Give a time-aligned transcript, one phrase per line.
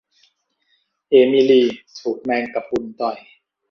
[1.09, 1.63] เอมิลี
[1.99, 3.17] ถูกแมงกะพรุนต่อย